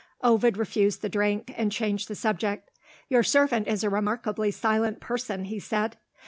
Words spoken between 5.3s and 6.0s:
he said.